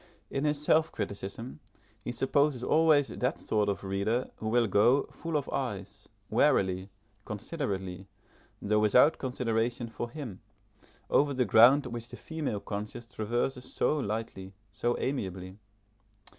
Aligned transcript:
In 0.31 0.45
his 0.45 0.59
self 0.59 0.91
criticism, 0.91 1.59
he 2.03 2.11
supposes 2.11 2.63
always 2.63 3.09
that 3.09 3.39
sort 3.39 3.69
of 3.69 3.83
reader 3.83 4.31
who 4.37 4.49
will 4.49 4.65
go 4.65 5.03
(full 5.11 5.37
of 5.37 5.47
eyes) 5.53 6.09
warily, 6.27 6.89
considerately, 7.23 8.07
though 8.59 8.79
without 8.79 9.19
consideration 9.19 9.89
for 9.89 10.09
him, 10.09 10.41
over 11.11 11.35
the 11.35 11.45
ground 11.45 11.85
which 11.85 12.09
the 12.09 12.17
female 12.17 12.59
conscience 12.61 13.05
traverses 13.05 13.71
so 13.71 13.99
lightly, 13.99 14.53
so 14.71 14.97
amiably. 14.97 15.59